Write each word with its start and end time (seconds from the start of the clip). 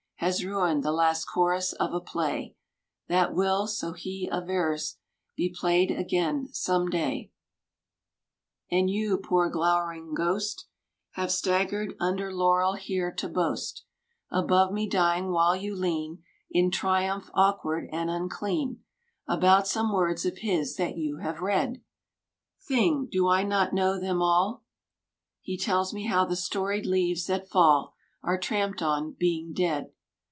Has 0.21 0.45
ruined 0.45 0.83
the 0.83 0.91
last 0.91 1.25
chorus 1.25 1.73
of 1.73 1.95
a 1.95 1.99
play 1.99 2.55
Hiat 3.09 3.33
will, 3.33 3.65
so 3.65 3.93
he 3.93 4.29
avers, 4.31 4.97
be 5.35 5.49
played 5.49 5.89
again 5.89 6.47
some 6.51 6.91
day; 6.91 7.31
135] 8.69 8.79
And 8.79 8.89
you, 8.91 9.17
poor 9.17 9.49
glowering 9.49 10.13
ghosts 10.13 10.65
Have 11.13 11.31
staggered 11.31 11.95
under 11.99 12.31
laurel 12.31 12.73
here 12.75 13.11
to 13.13 13.27
boast 13.27 13.83
Above 14.29 14.71
me, 14.71 14.87
dying, 14.87 15.31
while 15.31 15.55
you 15.55 15.75
lean 15.75 16.21
In 16.51 16.69
triumph 16.69 17.31
awkward 17.33 17.89
and 17.91 18.11
unclean, 18.11 18.83
About 19.27 19.65
some 19.67 19.91
words 19.91 20.23
of 20.23 20.37
his 20.37 20.75
that 20.75 20.97
you 20.97 21.17
have 21.17 21.41
read? 21.41 21.81
Thing, 22.61 23.07
do 23.11 23.27
I 23.27 23.41
not 23.41 23.73
know 23.73 23.99
them 23.99 24.21
all? 24.21 24.63
He 25.41 25.57
tells 25.57 25.91
me 25.95 26.05
how 26.05 26.25
the 26.25 26.35
storied 26.35 26.85
leaves 26.85 27.25
that 27.25 27.49
fall 27.49 27.95
Are 28.21 28.37
tramped 28.37 28.83
on, 28.83 29.13
being 29.13 29.51
dead 29.51 29.89